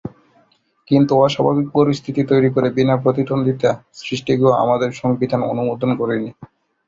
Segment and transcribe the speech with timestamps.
[0.87, 3.71] কিন্তু অস্বাভাবিক পরিস্থিতি তৈরি করে বিনা প্রতিদ্বন্দ্বিতা
[3.99, 6.29] সৃষ্টিকেও আমাদের সংবিধান অনুমোদন করেনি।